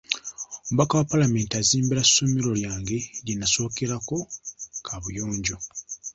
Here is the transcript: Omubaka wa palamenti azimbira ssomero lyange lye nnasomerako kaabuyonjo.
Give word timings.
Omubaka 0.65 0.93
wa 0.99 1.07
palamenti 1.11 1.53
azimbira 1.61 2.07
ssomero 2.07 2.49
lyange 2.59 2.97
lye 3.23 3.33
nnasomerako 3.35 4.17
kaabuyonjo. 4.85 5.57